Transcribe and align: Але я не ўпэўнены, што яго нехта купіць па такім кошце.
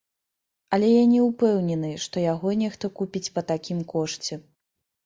Але 0.77 0.87
я 0.91 1.03
не 1.11 1.19
ўпэўнены, 1.27 1.91
што 2.07 2.27
яго 2.33 2.57
нехта 2.65 2.85
купіць 2.99 3.27
па 3.39 3.49
такім 3.53 3.89
кошце. 3.95 4.43